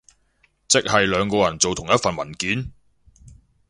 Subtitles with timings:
[0.67, 2.71] 即係兩個人做咗同一份文件？